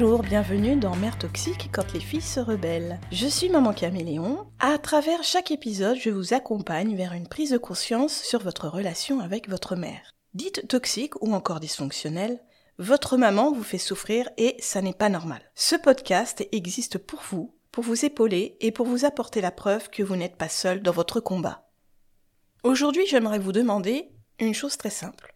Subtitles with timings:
[0.00, 3.00] Bonjour, bienvenue dans Mère Toxique quand les filles se rebellent.
[3.10, 4.46] Je suis Maman Caméléon.
[4.60, 9.18] À travers chaque épisode, je vous accompagne vers une prise de conscience sur votre relation
[9.18, 10.14] avec votre mère.
[10.34, 12.38] Dites toxique ou encore dysfonctionnelle,
[12.78, 15.42] votre maman vous fait souffrir et ça n'est pas normal.
[15.56, 20.04] Ce podcast existe pour vous, pour vous épauler et pour vous apporter la preuve que
[20.04, 21.68] vous n'êtes pas seul dans votre combat.
[22.62, 25.34] Aujourd'hui, j'aimerais vous demander une chose très simple.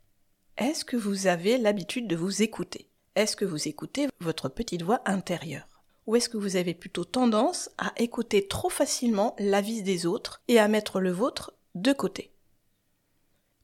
[0.57, 2.92] Est-ce que vous avez l'habitude de vous écouter?
[3.15, 5.69] Est-ce que vous écoutez votre petite voix intérieure?
[6.07, 10.59] Ou est-ce que vous avez plutôt tendance à écouter trop facilement l'avis des autres et
[10.59, 12.33] à mettre le vôtre de côté?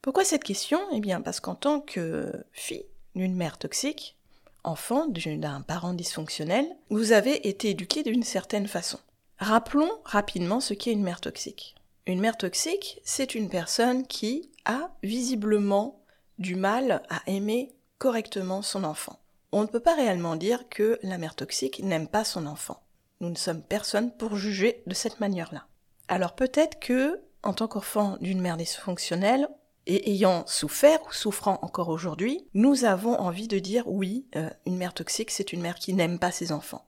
[0.03, 0.79] Pourquoi cette question?
[0.93, 4.19] Eh bien parce qu'en tant que fille d'une mère toxique,
[4.65, 8.99] enfant d'un parent dysfonctionnel, vous avez été éduqué d'une certaine façon.
[9.39, 11.75] Rappelons rapidement ce qu'est une mère toxique.
[12.05, 16.03] Une mère toxique, c'est une personne qui a visiblement
[16.39, 19.19] du mal à aimer correctement son enfant.
[19.51, 22.83] On ne peut pas réellement dire que la mère toxique n'aime pas son enfant.
[23.21, 25.67] Nous ne sommes personne pour juger de cette manière-là.
[26.09, 29.49] Alors peut-être que, en tant qu'enfant d'une mère dysfonctionnelle,
[29.87, 34.77] et ayant souffert ou souffrant encore aujourd'hui, nous avons envie de dire oui, euh, une
[34.77, 36.87] mère toxique, c'est une mère qui n'aime pas ses enfants.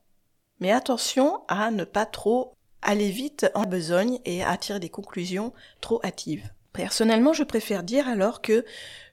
[0.61, 2.52] Mais attention à ne pas trop
[2.83, 6.50] aller vite en besogne et à tirer des conclusions trop hâtives.
[6.72, 8.64] Personnellement, je préfère dire alors que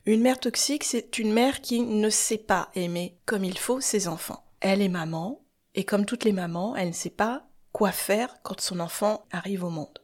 [0.05, 4.07] une mère toxique, c'est une mère qui ne sait pas aimer comme il faut ses
[4.07, 4.43] enfants.
[4.61, 5.41] Elle est maman,
[5.75, 9.63] et comme toutes les mamans, elle ne sait pas quoi faire quand son enfant arrive
[9.63, 10.01] au monde.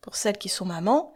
[0.00, 1.12] Pour celles qui sont mamans,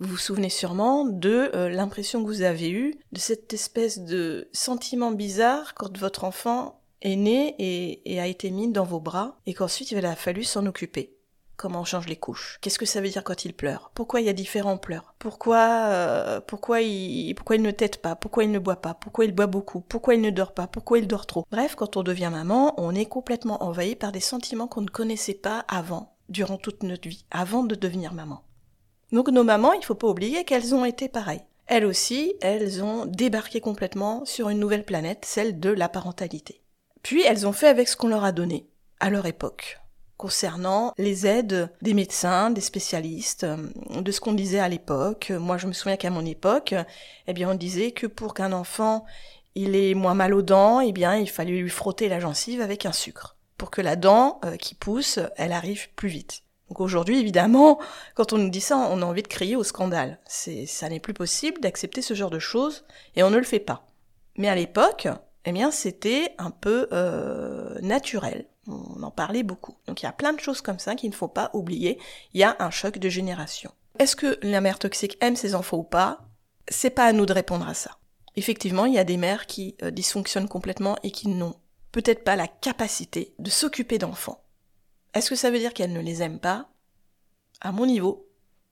[0.00, 4.48] vous vous souvenez sûrement de euh, l'impression que vous avez eue de cette espèce de
[4.52, 9.54] sentiment bizarre quand votre enfant est né et, a été mis dans vos bras et
[9.54, 11.13] qu'ensuite il a fallu s'en occuper.
[11.56, 12.58] Comment on change les couches?
[12.60, 13.90] Qu'est-ce que ça veut dire quand il pleure?
[13.94, 15.14] Pourquoi il y a différents pleurs?
[15.18, 18.16] Pourquoi euh, pourquoi il pourquoi il ne tète pas?
[18.16, 18.94] Pourquoi il ne boit pas?
[18.94, 19.80] Pourquoi il boit beaucoup?
[19.80, 20.66] Pourquoi il ne dort pas?
[20.66, 21.44] Pourquoi il dort trop?
[21.50, 25.34] Bref, quand on devient maman, on est complètement envahi par des sentiments qu'on ne connaissait
[25.34, 28.42] pas avant, durant toute notre vie, avant de devenir maman.
[29.12, 31.44] Donc nos mamans, il faut pas oublier qu'elles ont été pareilles.
[31.66, 36.60] Elles aussi, elles ont débarqué complètement sur une nouvelle planète, celle de la parentalité.
[37.02, 38.66] Puis elles ont fait avec ce qu'on leur a donné,
[39.00, 39.78] à leur époque,
[40.16, 43.56] concernant les aides des médecins, des spécialistes, euh,
[44.00, 45.30] de ce qu'on disait à l'époque.
[45.30, 46.74] Moi, je me souviens qu'à mon époque,
[47.26, 49.04] eh bien, on disait que pour qu'un enfant
[49.54, 52.86] il ait moins mal aux dents, eh bien, il fallait lui frotter la gencive avec
[52.86, 56.42] un sucre, pour que la dent euh, qui pousse, elle arrive plus vite.
[56.68, 57.78] Donc aujourd'hui, évidemment,
[58.14, 60.18] quand on nous dit ça, on a envie de crier au scandale.
[60.26, 62.84] C'est, ça n'est plus possible d'accepter ce genre de choses,
[63.16, 63.86] et on ne le fait pas.
[64.36, 65.08] Mais à l'époque,
[65.44, 68.46] eh bien, c'était un peu euh, naturel.
[68.66, 69.76] On en parlait beaucoup.
[69.86, 71.98] Donc il y a plein de choses comme ça qu'il ne faut pas oublier.
[72.32, 73.70] Il y a un choc de génération.
[73.98, 76.20] Est-ce que la mère toxique aime ses enfants ou pas?
[76.68, 77.98] C'est pas à nous de répondre à ça.
[78.36, 81.56] Effectivement, il y a des mères qui euh, dysfonctionnent complètement et qui n'ont
[81.92, 84.42] peut-être pas la capacité de s'occuper d'enfants.
[85.12, 86.68] Est-ce que ça veut dire qu'elles ne les aiment pas?
[87.60, 88.26] À mon niveau,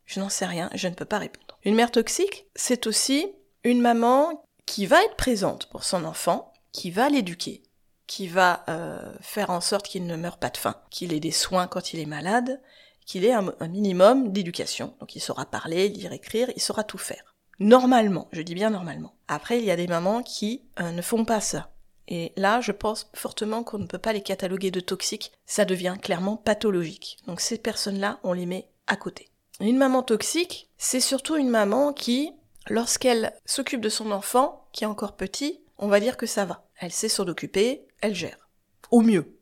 [0.07, 1.59] je n'en sais rien, je ne peux pas répondre.
[1.65, 3.31] Une mère toxique, c'est aussi
[3.63, 7.63] une maman qui va être présente pour son enfant, qui va l'éduquer,
[8.07, 11.31] qui va euh, faire en sorte qu'il ne meure pas de faim, qu'il ait des
[11.31, 12.61] soins quand il est malade,
[13.07, 14.95] qu'il ait un, minimum d'éducation.
[15.01, 17.35] Donc il saura parler, lire, écrire, il saura tout faire.
[17.59, 19.15] Normalement, je dis bien normalement.
[19.29, 21.71] Après, il y a des mamans qui euh, ne font pas ça.
[22.09, 25.97] Et là, je pense fortement qu'on ne peut pas les cataloguer de toxiques, ça devient
[26.01, 27.19] clairement pathologique.
[27.27, 29.31] Donc ces personnes-là, on les met à côté.
[29.61, 32.33] Une maman toxique, c'est surtout une maman qui,
[32.69, 36.65] lorsqu'elle s'occupe de son enfant, qui est encore petit, on va dire que ça va.
[36.77, 38.49] Elle sait s'en occuper, elle gère.
[38.91, 39.37] Au mieux,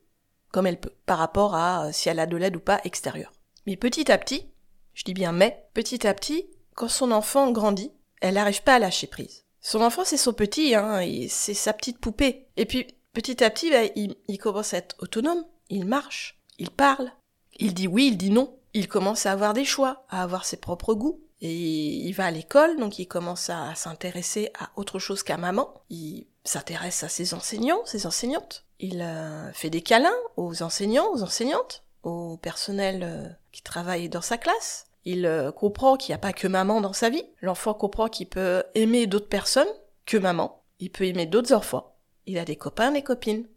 [0.51, 3.31] comme elle peut, par rapport à euh, si elle a de l'aide ou pas extérieure.
[3.67, 4.49] Mais petit à petit,
[4.95, 7.91] je dis bien mais, petit à petit, quand son enfant grandit,
[8.21, 9.45] elle n'arrive pas à lâcher prise.
[9.61, 12.47] Son enfant, c'est son petit, hein, c'est sa petite poupée.
[12.57, 16.71] Et puis, petit à petit, bah, il, il commence à être autonome, il marche, il
[16.71, 17.11] parle,
[17.59, 20.57] il dit oui, il dit non, il commence à avoir des choix, à avoir ses
[20.57, 21.21] propres goûts.
[21.41, 25.73] Et il va à l'école, donc il commence à s'intéresser à autre chose qu'à maman.
[25.89, 28.65] Il s'intéresse à ses enseignants, ses enseignantes.
[28.79, 34.21] Il euh, fait des câlins aux enseignants, aux enseignantes, au personnel euh, qui travaille dans
[34.21, 34.85] sa classe.
[35.03, 37.25] Il euh, comprend qu'il n'y a pas que maman dans sa vie.
[37.41, 39.67] L'enfant comprend qu'il peut aimer d'autres personnes
[40.05, 40.61] que maman.
[40.79, 41.95] Il peut aimer d'autres enfants.
[42.27, 43.47] Il a des copains, des copines.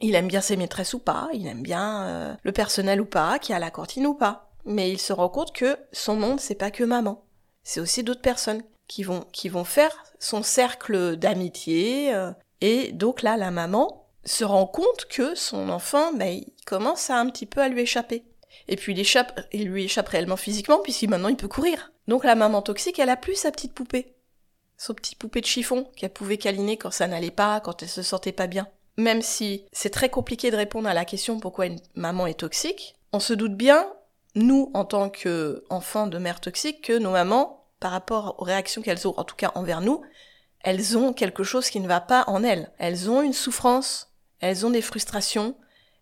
[0.00, 1.28] Il aime bien ses maîtresses ou pas.
[1.32, 4.52] Il aime bien le personnel ou pas, qui a la cantine ou pas.
[4.64, 7.22] Mais il se rend compte que son monde, c'est pas que maman
[7.64, 12.14] c'est aussi d'autres personnes qui vont, qui vont faire son cercle d'amitié.
[12.14, 12.30] Euh,
[12.60, 17.18] et donc là, la maman se rend compte que son enfant, ben, il commence à
[17.18, 18.24] un petit peu à lui échapper.
[18.68, 21.92] Et puis il échappe, il lui échappe réellement physiquement puisqu'il maintenant il peut courir.
[22.08, 24.14] Donc la maman toxique, elle a plus sa petite poupée.
[24.76, 28.02] Son petit poupée de chiffon qu'elle pouvait câliner quand ça n'allait pas, quand elle se
[28.02, 28.68] sentait pas bien.
[28.98, 32.94] même si c'est très compliqué de répondre à la question pourquoi une maman est toxique,
[33.12, 33.90] on se doute bien,
[34.34, 39.06] nous, en tant qu'enfants de mères toxiques, que nos mamans, par rapport aux réactions qu'elles
[39.08, 40.02] ont, en tout cas envers nous,
[40.60, 42.72] elles ont quelque chose qui ne va pas en elles.
[42.78, 45.56] Elles ont une souffrance, elles ont des frustrations,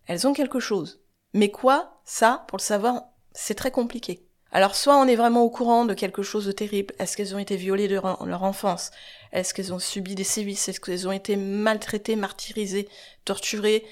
[0.05, 1.01] elles ont quelque chose.
[1.33, 2.01] Mais quoi?
[2.05, 4.27] Ça, pour le savoir, c'est très compliqué.
[4.51, 7.39] Alors soit on est vraiment au courant de quelque chose de terrible, est-ce qu'elles ont
[7.39, 8.91] été violées durant leur enfance,
[9.31, 12.89] est-ce qu'elles ont subi des sévices, est-ce qu'elles ont été maltraitées, martyrisées,
[13.23, 13.85] torturées,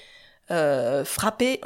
[0.50, 1.62] euh, frappées?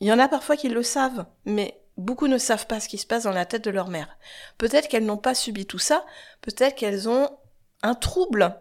[0.00, 2.98] Il y en a parfois qui le savent, mais beaucoup ne savent pas ce qui
[2.98, 4.16] se passe dans la tête de leur mère.
[4.58, 6.04] Peut-être qu'elles n'ont pas subi tout ça,
[6.40, 7.30] peut-être qu'elles ont
[7.82, 8.56] un trouble.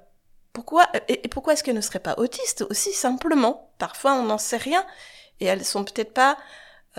[0.52, 3.72] Pourquoi et pourquoi est-ce qu'elles ne seraient pas autistes aussi simplement?
[3.80, 4.86] Parfois on n'en sait rien
[5.40, 6.38] et elles sont peut-être pas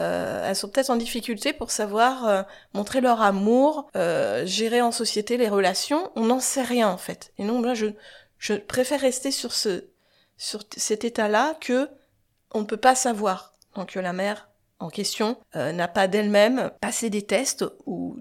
[0.01, 2.43] euh, elles sont peut-être en difficulté pour savoir euh,
[2.73, 6.11] montrer leur amour, euh, gérer en société les relations.
[6.17, 7.33] On n'en sait rien en fait.
[7.39, 7.87] Et donc moi je
[8.39, 9.89] je préfère rester sur ce
[10.37, 11.89] sur cet état-là que
[12.53, 13.53] on ne peut pas savoir.
[13.77, 14.49] Donc la mère
[14.85, 18.19] en question n'a pas d'elle-même passé des tests ou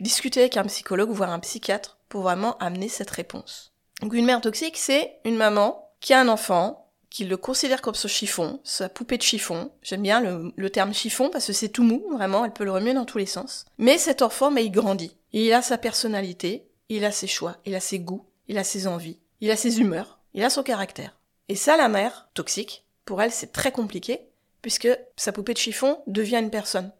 [0.00, 3.72] discuté avec un psychologue ou voir un psychiatre pour vraiment amener cette réponse.
[4.00, 7.94] Donc une mère toxique, c'est une maman qui a un enfant qu'il le considère comme
[7.94, 9.70] son chiffon, sa poupée de chiffon.
[9.82, 12.92] J'aime bien le, terme chiffon parce que c'est tout mou, vraiment, elle peut le remuer
[12.92, 13.64] dans tous les sens.
[13.78, 15.16] Mais cet enfant, mais il grandit.
[15.32, 18.86] il a sa personnalité, il a ses choix, il a ses goûts, il a ses
[18.86, 21.18] envies, il a ses humeurs, il a son caractère.
[21.48, 24.25] Et ça, la mère, toxique, pour elle, c'est très compliqué,
[24.66, 26.90] puisque sa poupée de chiffon devient une personne.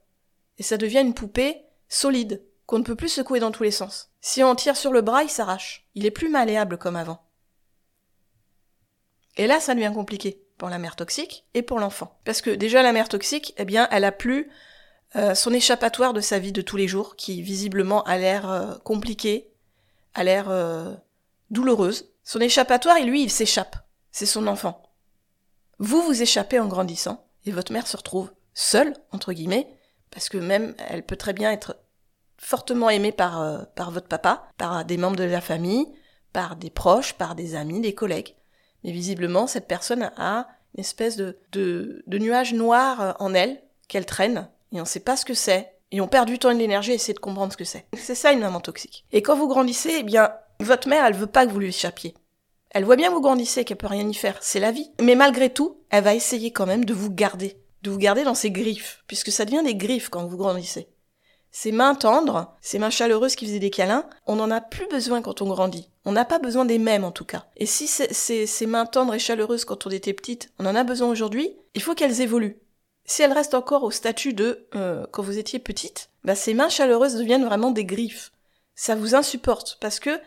[0.56, 4.12] Et ça devient une poupée solide, qu'on ne peut plus secouer dans tous les sens.
[4.20, 5.84] Si on tire sur le bras, il s'arrache.
[5.96, 7.24] Il est plus malléable comme avant.
[9.36, 12.16] Et là, ça devient compliqué pour la mère toxique et pour l'enfant.
[12.24, 14.48] Parce que déjà, la mère toxique, eh bien, elle a plus
[15.16, 18.76] euh, son échappatoire de sa vie de tous les jours, qui visiblement a l'air euh,
[18.84, 19.50] compliqué,
[20.14, 20.94] a l'air euh,
[21.50, 22.12] douloureuse.
[22.22, 23.74] Son échappatoire, et lui, il s'échappe.
[24.12, 24.84] C'est son enfant.
[25.80, 29.68] Vous vous échappez en grandissant, et votre mère se retrouve seule, entre guillemets,
[30.10, 31.76] parce que même, elle peut très bien être
[32.38, 35.86] fortement aimée par, par votre papa, par des membres de la famille,
[36.32, 38.34] par des proches, par des amis, des collègues.
[38.84, 43.62] Mais visiblement, cette personne a une espèce de, de, de nuage noir euh, en elle,
[43.88, 46.50] qu'elle traîne, et on ne sait pas ce que c'est, et on perd du temps
[46.50, 47.86] et de l'énergie à essayer de comprendre ce que c'est.
[47.96, 49.06] C'est ça une maman toxique.
[49.12, 52.14] Et quand vous grandissez, eh bien, votre mère, elle veut pas que vous lui échappiez.
[52.70, 54.38] Elle voit bien que vous grandissez, qu'elle peut rien y faire.
[54.40, 54.90] C'est la vie.
[55.00, 57.56] Mais malgré tout, elle va essayer quand même de vous garder.
[57.82, 59.02] De vous garder dans ses griffes.
[59.06, 60.88] Puisque ça devient des griffes quand vous grandissez.
[61.58, 65.22] Ces mains tendres, ces mains chaleureuses qui faisaient des câlins, on n'en a plus besoin
[65.22, 65.88] quand on grandit.
[66.04, 67.46] On n'a pas besoin des mêmes en tout cas.
[67.56, 71.08] Et si ces, mains tendres et chaleureuses quand on était petite, on en a besoin
[71.08, 72.58] aujourd'hui, il faut qu'elles évoluent.
[73.06, 76.68] Si elles restent encore au statut de euh, quand vous étiez petite, bah ces mains
[76.68, 78.32] chaleureuses deviennent vraiment des griffes.
[78.74, 80.20] Ça vous insupporte parce que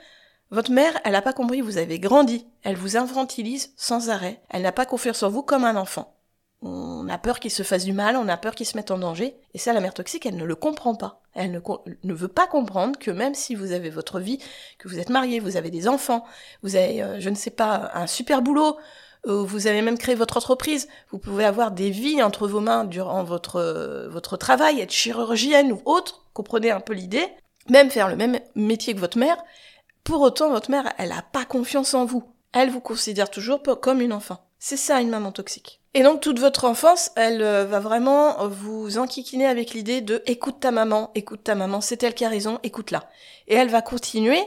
[0.51, 2.47] votre mère, elle n'a pas compris, vous avez grandi.
[2.63, 4.41] Elle vous infantilise sans arrêt.
[4.49, 6.19] Elle n'a pas confiance en vous comme un enfant
[6.61, 8.97] on a peur qu'il se fasse du mal, on a peur qu'il se mette en
[8.97, 9.35] danger.
[9.53, 11.21] Et ça, la mère toxique, elle ne le comprend pas.
[11.33, 11.61] Elle
[12.03, 14.39] ne, veut pas comprendre que même si vous avez votre vie,
[14.77, 16.25] que vous êtes marié, vous avez des enfants,
[16.61, 18.77] vous avez, euh, je ne sais pas, un super boulot,
[19.25, 23.25] vous avez même créé votre entreprise, vous pouvez avoir des vies entre vos mains durant
[23.55, 27.27] euh, votre travail, être chirurgienne ou autre, comprenez un peu l'idée,
[27.69, 29.37] même faire le même métier que votre mère,
[30.03, 32.23] pour autant, votre mère, elle n'a pas confiance en vous.
[32.53, 34.49] Elle vous considère toujours comme une enfant.
[34.57, 35.79] C'est ça une maman toxique.
[35.93, 40.59] Et donc toute votre enfance, elle euh, va vraiment vous enquiquiner avec l'idée de écoute
[40.59, 43.09] ta maman, écoute ta maman, c'est elle qui a raison, écoute-la.
[43.47, 44.41] Et elle va continuer,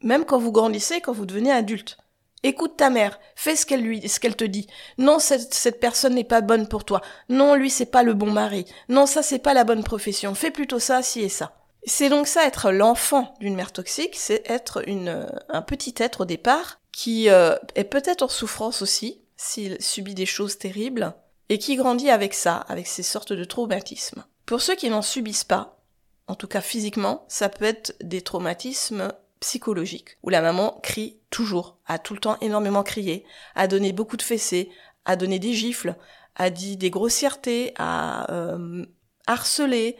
[0.00, 1.98] même quand vous grandissez, quand vous devenez adulte.
[2.42, 4.66] Écoute ta mère, fais ce qu'elle lui, ce qu'elle te dit.
[4.96, 7.02] Non, cette, cette personne n'est pas bonne pour toi.
[7.28, 8.64] Non, lui c'est pas le bon mari.
[8.88, 10.34] Non, ça c'est pas la bonne profession.
[10.34, 11.59] Fais plutôt ça, ci et ça.
[11.84, 16.22] C'est donc ça être l'enfant d'une mère toxique, c'est être une, euh, un petit être
[16.22, 21.14] au départ qui euh, est peut-être en souffrance aussi, s'il subit des choses terribles,
[21.48, 24.24] et qui grandit avec ça, avec ces sortes de traumatismes.
[24.44, 25.78] Pour ceux qui n'en subissent pas,
[26.26, 31.78] en tout cas physiquement, ça peut être des traumatismes psychologiques, où la maman crie toujours,
[31.86, 34.70] a tout le temps énormément crié, a donné beaucoup de fessées,
[35.06, 35.96] a donné des gifles,
[36.36, 38.84] a dit des grossièretés, a euh,
[39.26, 39.96] harcelé,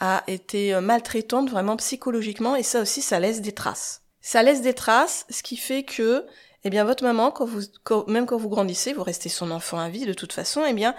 [0.00, 4.02] a été maltraitante vraiment psychologiquement, et ça aussi, ça laisse des traces.
[4.20, 6.26] Ça laisse des traces, ce qui fait que,
[6.64, 7.62] eh bien, votre maman, quand vous,
[8.08, 10.94] même quand vous grandissez, vous restez son enfant à vie de toute façon, eh bien,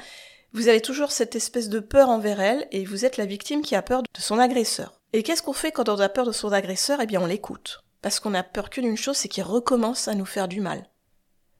[0.53, 3.75] vous avez toujours cette espèce de peur envers elle et vous êtes la victime qui
[3.75, 4.93] a peur de son agresseur.
[5.13, 6.99] Et qu'est-ce qu'on fait quand on a peur de son agresseur?
[7.01, 7.83] Eh bien, on l'écoute.
[8.01, 10.89] Parce qu'on a peur que d'une chose, c'est qu'il recommence à nous faire du mal.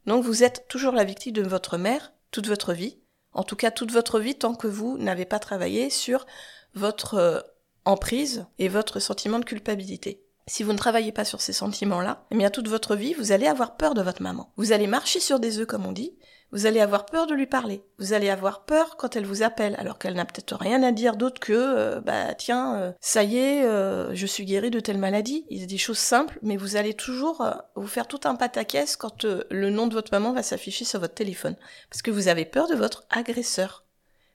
[0.06, 2.98] Donc vous êtes toujours la victime de votre mère toute votre vie.
[3.34, 6.26] En tout cas, toute votre vie tant que vous n'avez pas travaillé sur
[6.76, 7.42] votre euh,
[7.86, 10.24] emprise et votre sentiment de culpabilité.
[10.48, 13.48] Si vous ne travaillez pas sur ces sentiments-là, eh bien toute votre vie, vous allez
[13.48, 14.52] avoir peur de votre maman.
[14.58, 16.18] Vous allez marcher sur des œufs, comme on dit.
[16.52, 17.82] Vous allez avoir peur de lui parler.
[17.98, 21.16] Vous allez avoir peur quand elle vous appelle, alors qu'elle n'a peut-être rien à dire
[21.16, 24.98] d'autre que euh, bah tiens, euh, ça y est, euh, je suis guérie de telle
[24.98, 25.46] maladie.
[25.50, 28.98] Il y a des choses simples, mais vous allez toujours vous faire tout un pataquès
[28.98, 31.56] quand le nom de votre maman va s'afficher sur votre téléphone,
[31.90, 33.86] parce que vous avez peur de votre agresseur.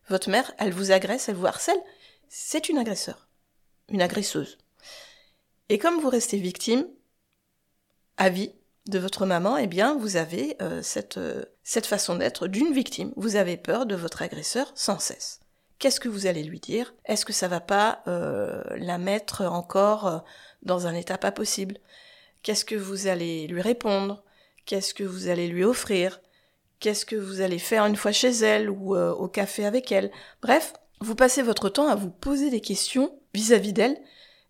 [0.08, 1.80] Votre mère, elle vous agresse, elle vous harcèle.
[2.28, 3.28] C'est une agresseur,
[3.88, 4.58] une agresseuse.
[5.68, 6.86] Et comme vous restez victime,
[8.16, 8.52] à vie,
[8.88, 13.12] de votre maman, eh bien, vous avez euh, cette, euh, cette façon d'être d'une victime.
[13.16, 15.40] Vous avez peur de votre agresseur sans cesse.
[15.78, 16.94] Qu'est-ce que vous allez lui dire?
[17.04, 20.24] Est-ce que ça va pas euh, la mettre encore
[20.62, 21.78] dans un état pas possible?
[22.42, 24.22] Qu'est-ce que vous allez lui répondre?
[24.64, 26.20] Qu'est-ce que vous allez lui offrir?
[26.80, 30.10] Qu'est-ce que vous allez faire une fois chez elle ou au café avec elle?
[30.40, 34.00] Bref, vous passez votre temps à vous poser des questions vis-à-vis d'elle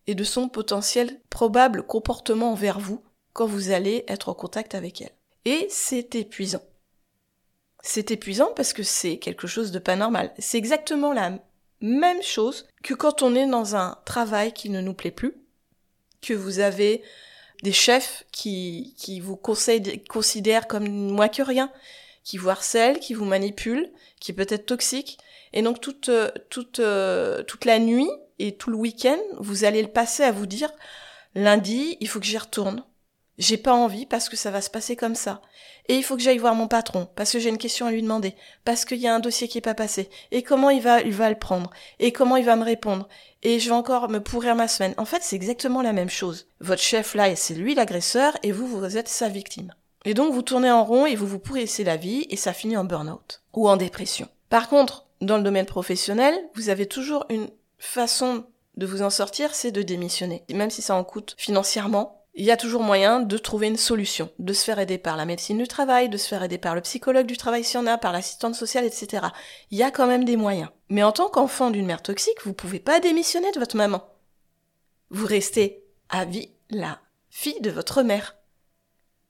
[0.07, 5.03] et de son potentiel probable comportement envers vous quand vous allez être en contact avec
[5.03, 5.13] elle.
[5.45, 6.63] Et c'est épuisant.
[7.83, 10.33] C'est épuisant parce que c'est quelque chose de pas normal.
[10.39, 11.39] C'est exactement la
[11.81, 15.35] même chose que quand on est dans un travail qui ne nous plaît plus,
[16.23, 17.03] que vous avez
[17.63, 21.71] des chefs qui, vous considèrent comme moins que rien,
[22.27, 23.89] qui vous harcèlent, qui vous manipulent,
[24.21, 25.17] qui est peut-être toxique.
[25.53, 26.11] Et donc toute,
[26.51, 26.83] toute,
[27.47, 30.73] toute la nuit et tout le week-end, vous allez le passer à vous dire,
[31.37, 32.83] lundi, il faut que j'y retourne.
[33.39, 35.41] J'ai pas envie parce que ça va se passer comme ça.
[35.89, 38.03] Et il faut que j'aille voir mon patron parce que j'ai une question à lui
[38.03, 40.11] demander, parce qu'il y a un dossier qui est pas passé.
[40.33, 41.71] Et comment il va, il va le prendre?
[42.01, 43.09] Et comment il va me répondre?
[43.45, 44.95] Et je vais encore me pourrir ma semaine.
[44.97, 46.49] En fait, c'est exactement la même chose.
[46.59, 49.73] Votre chef là, c'est lui l'agresseur et vous, vous êtes sa victime.
[50.07, 52.77] Et donc vous tournez en rond et vous vous pourrissez la vie et ça finit
[52.77, 54.29] en burn-out ou en dépression.
[54.49, 58.45] Par contre, dans le domaine professionnel, vous avez toujours une façon
[58.77, 60.45] de vous en sortir, c'est de démissionner.
[60.53, 64.31] Même si ça en coûte financièrement, il y a toujours moyen de trouver une solution,
[64.39, 66.83] de se faire aider par la médecine du travail, de se faire aider par le
[66.83, 69.25] psychologue du travail si on a, par l'assistante sociale, etc.
[69.71, 70.69] Il y a quand même des moyens.
[70.89, 74.05] Mais en tant qu'enfant d'une mère toxique, vous pouvez pas démissionner de votre maman.
[75.11, 78.37] Vous restez à vie la fille de votre mère.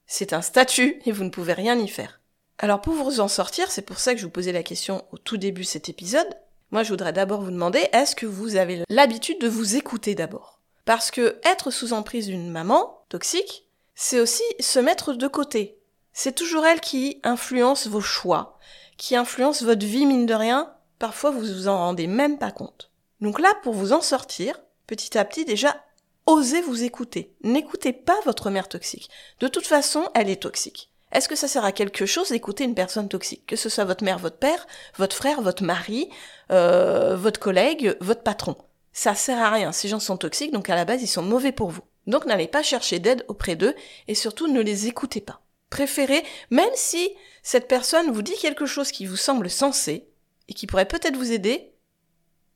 [0.07, 2.21] C'est un statut et vous ne pouvez rien y faire.
[2.59, 5.19] Alors pour vous en sortir, c'est pour ça que je vous posais la question au
[5.19, 6.29] tout début de cet épisode,
[6.71, 10.61] moi je voudrais d'abord vous demander, est-ce que vous avez l'habitude de vous écouter d'abord?
[10.85, 15.79] Parce que être sous emprise d'une maman toxique, c'est aussi se mettre de côté.
[16.13, 18.59] C'est toujours elle qui influence vos choix,
[18.97, 20.73] qui influence votre vie mine de rien.
[20.99, 22.91] Parfois vous vous en rendez même pas compte.
[23.21, 25.83] Donc là, pour vous en sortir, petit à petit déjà,
[26.27, 27.33] osez vous écouter.
[27.43, 29.09] N'écoutez pas votre mère toxique.
[29.41, 30.91] De toute façon, elle est toxique.
[31.13, 33.47] Est-ce que ça sert à quelque chose d'écouter une personne toxique?
[33.47, 34.67] Que ce soit votre mère, votre père,
[34.97, 36.11] votre frère, votre mari,
[36.51, 38.57] euh, votre collègue, votre patron
[38.97, 39.73] ça sert à rien.
[39.73, 41.83] Ces gens sont toxiques, donc à la base, ils sont mauvais pour vous.
[42.07, 43.75] Donc n'allez pas chercher d'aide auprès d'eux
[44.09, 45.43] et surtout ne les écoutez pas.
[45.69, 47.11] Préférez, même si
[47.43, 50.09] cette personne vous dit quelque chose qui vous semble sensé
[50.49, 51.73] et qui pourrait peut-être vous aider,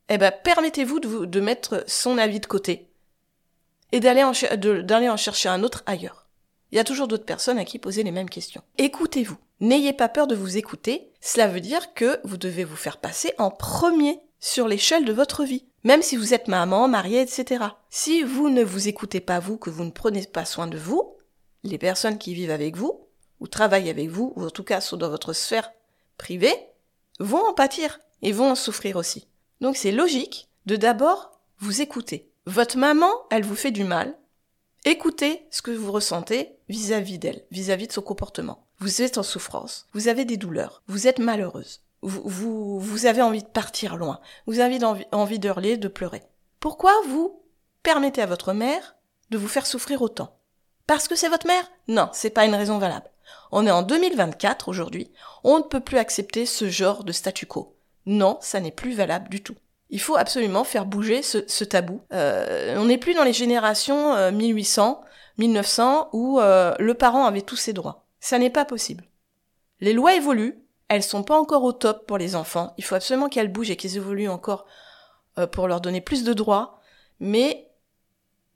[0.09, 2.89] eh ben permettez-vous de, de mettre son avis de côté
[3.93, 6.29] et d'aller en, chercher un autre ailleurs.
[6.73, 8.63] Il y a toujours d'autres personnes à qui poser les mêmes questions.
[8.79, 9.39] Écoutez-vous.
[9.61, 11.11] N'ayez pas peur de vous écouter.
[11.21, 15.45] Cela veut dire que vous devez vous faire passer en premier sur l'échelle de votre
[15.45, 15.67] vie.
[15.85, 17.65] Même si vous êtes maman, mariée, etc.
[17.91, 21.17] Si vous ne vous écoutez pas vous, que vous ne prenez pas soin de vous,
[21.65, 23.07] les personnes qui vivent avec vous,
[23.41, 25.73] ou travaillent avec vous, ou en tout cas sont dans votre sphère
[26.17, 26.55] privée,
[27.19, 29.27] vont en pâtir et vont en souffrir aussi.
[29.61, 32.30] Donc c'est logique de d'abord vous écouter.
[32.51, 34.13] Votre maman, elle vous fait du mal.
[34.85, 38.67] Écoutez ce que vous ressentez vis-à-vis d'elle, vis-à-vis de son comportement.
[38.81, 43.49] Vous êtes en souffrance, vous avez des douleurs, vous êtes malheureuse vous, avez envie de
[43.49, 46.25] partir loin, vous avez envie, envie de hurler, de pleurer.
[46.59, 47.41] Pourquoi vous
[47.85, 48.97] permettez à votre mère
[49.31, 50.37] de vous faire souffrir autant?
[50.89, 51.71] Parce que c'est votre mère?
[51.87, 53.13] Non, c'est pas une raison valable.
[53.53, 55.13] On est en 2024 aujourd'hui,
[55.45, 57.77] on ne peut plus accepter ce genre de statu quo.
[58.07, 59.55] Non, ça n'est plus valable du tout.
[59.91, 62.01] Il faut absolument faire bouger ce, tabou.
[62.13, 65.07] Euh, on n'est plus dans les générations 1800, euh,
[65.39, 68.07] 1900 où euh, le parent avait tous ses droits.
[68.21, 69.05] Ça n'est pas possible.
[69.81, 72.75] Les lois évoluent, elles sont pas encore au top pour les enfants.
[72.77, 74.67] Il faut absolument qu'elles bougent et qu'elles évoluent encore
[75.39, 76.81] euh, pour leur donner plus de droits.
[77.21, 77.69] Mais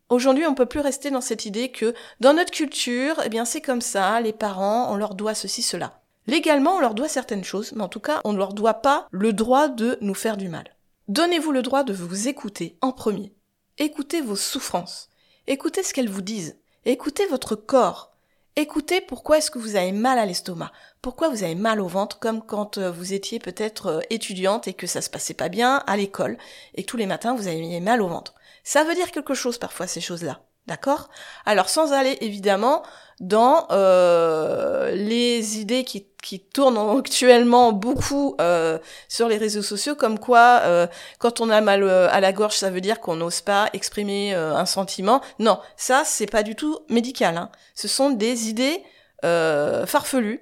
[0.08, 3.60] aujourd'hui, on peut plus rester dans cette idée que dans notre culture, eh bien c'est
[3.60, 6.00] comme ça, les parents, on leur doit ceci, cela.
[6.26, 9.08] Légalement, on leur doit certaines choses, mais en tout cas, on ne leur doit pas
[9.10, 10.73] le droit de nous faire du mal.
[11.08, 13.34] Donnez-vous le droit de vous écouter en premier.
[13.76, 15.10] Écoutez vos souffrances.
[15.46, 16.56] Écoutez ce qu'elles vous disent.
[16.86, 18.14] Écoutez votre corps.
[18.56, 22.20] Écoutez pourquoi est-ce que vous avez mal à l'estomac, pourquoi vous avez mal au ventre,
[22.20, 25.82] comme quand euh, vous étiez peut-être euh, étudiante et que ça se passait pas bien
[25.88, 26.38] à l'école,
[26.74, 28.34] et que tous les matins vous aviez mal au ventre.
[28.62, 30.40] Ça veut dire quelque chose parfois ces choses-là.
[30.66, 31.10] D'accord?
[31.44, 32.82] Alors sans aller évidemment
[33.20, 38.78] dans euh, les idées qui, qui tourne actuellement beaucoup euh,
[39.08, 40.86] sur les réseaux sociaux, comme quoi euh,
[41.18, 44.66] quand on a mal à la gorge, ça veut dire qu'on n'ose pas exprimer un
[44.66, 45.20] sentiment.
[45.38, 47.36] Non, ça c'est pas du tout médical.
[47.36, 47.50] Hein.
[47.74, 48.82] Ce sont des idées
[49.22, 50.40] farfelues.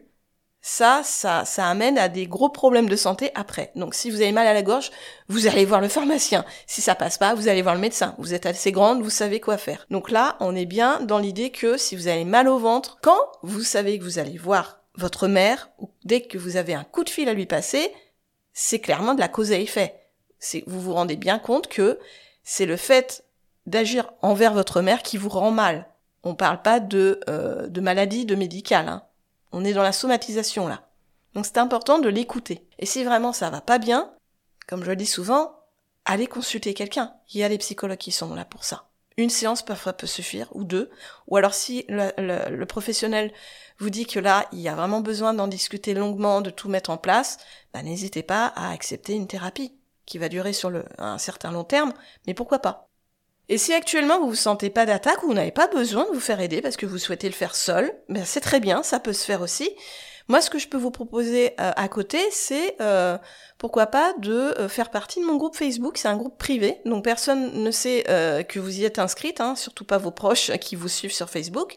[0.65, 3.73] Ça, ça, ça amène à des gros problèmes de santé après.
[3.75, 4.93] Donc, si vous avez mal à la gorge,
[5.29, 6.45] vous allez voir le pharmacien.
[6.69, 8.15] Si ça passe pas, vous allez voir le médecin.
[8.19, 9.87] Vous êtes assez grande, vous savez quoi faire.
[9.91, 13.21] Donc là, on est bien dans l'idée que si vous avez mal au ventre, quand
[13.43, 17.03] vous savez que vous allez voir votre mère, ou dès que vous avez un coup
[17.03, 17.93] de fil à lui passer,
[18.53, 19.95] c'est clairement de la cause à effet.
[20.69, 21.99] Vous vous rendez bien compte que
[22.45, 23.25] c'est le fait
[23.67, 25.89] d'agir envers votre mère qui vous rend mal.
[26.23, 28.89] On parle pas de, euh, de maladie, de médical.
[28.89, 29.03] Hein.
[29.53, 30.89] On est dans la somatisation là.
[31.35, 32.67] Donc c'est important de l'écouter.
[32.79, 34.13] Et si vraiment ça va pas bien,
[34.67, 35.55] comme je le dis souvent,
[36.05, 37.15] allez consulter quelqu'un.
[37.33, 38.89] Il y a les psychologues qui sont là pour ça.
[39.17, 40.91] Une séance parfois peut suffire, ou deux.
[41.29, 43.33] Ou alors si le, professionnel
[43.79, 46.91] vous dit que là, il y a vraiment besoin d'en discuter longuement, de tout mettre
[46.91, 47.39] en place,
[47.75, 49.75] bah, n'hésitez pas à accepter une thérapie
[50.07, 51.93] qui va durer sur le, un certain long terme,
[52.27, 52.89] mais pourquoi pas
[53.49, 56.21] Et si actuellement vous vous sentez pas d'attaque ou vous n'avez pas besoin de vous
[56.21, 59.13] faire aider parce que vous souhaitez le faire seul, ben c'est très bien, ça peut
[59.13, 59.71] se faire aussi.
[60.29, 63.19] Moi, ce que je peux vous proposer euh, à côté, c'est euh,
[63.59, 65.99] pourquoi pas de euh, faire partie de mon groupe Facebook.
[65.99, 68.05] C'est un groupe privé, donc personne ne sait
[68.49, 71.77] que vous y êtes inscrite, hein, surtout pas vos proches qui vous suivent sur Facebook.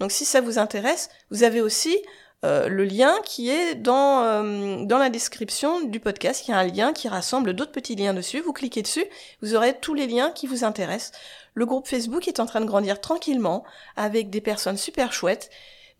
[0.00, 1.96] Donc si ça vous intéresse, vous avez aussi
[2.44, 4.42] le lien qui est dans,
[4.84, 6.46] dans la description du podcast.
[6.46, 8.40] Il y a un lien qui rassemble d'autres petits liens dessus.
[8.40, 9.04] Vous cliquez dessus,
[9.42, 11.12] vous aurez tous les liens qui vous intéressent.
[11.54, 13.64] Le groupe Facebook est en train de grandir tranquillement
[13.96, 15.50] avec des personnes super chouettes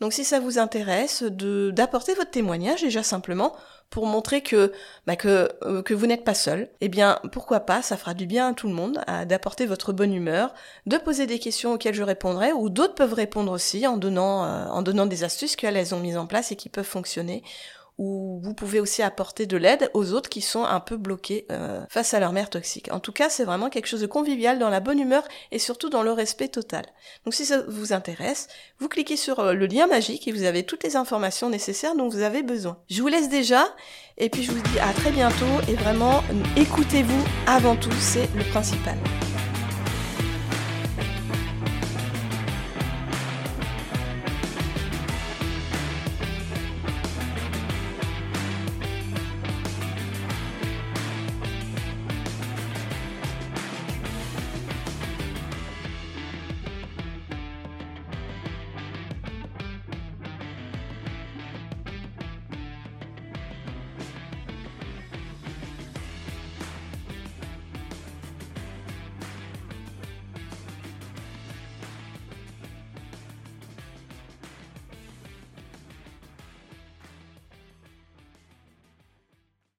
[0.00, 3.54] donc si ça vous intéresse, de d'apporter votre témoignage déjà simplement
[3.94, 4.72] pour montrer que
[5.06, 8.26] bah, que euh, que vous n'êtes pas seul, eh bien pourquoi pas, ça fera du
[8.26, 10.52] bien à tout le monde, d'apporter votre bonne humeur,
[10.86, 14.66] de poser des questions auxquelles je répondrai ou d'autres peuvent répondre aussi en donnant euh,
[14.66, 17.44] en donnant des astuces qu'elles ont mises en place et qui peuvent fonctionner
[17.98, 21.84] où vous pouvez aussi apporter de l'aide aux autres qui sont un peu bloqués euh,
[21.88, 22.88] face à leur mère toxique.
[22.90, 25.90] En tout cas, c'est vraiment quelque chose de convivial, dans la bonne humeur et surtout
[25.90, 26.84] dans le respect total.
[27.24, 30.64] Donc si ça vous intéresse, vous cliquez sur euh, le lien magique et vous avez
[30.64, 32.78] toutes les informations nécessaires dont vous avez besoin.
[32.90, 33.64] Je vous laisse déjà
[34.18, 36.22] et puis je vous dis à très bientôt et vraiment
[36.56, 38.96] écoutez-vous avant tout, c'est le principal.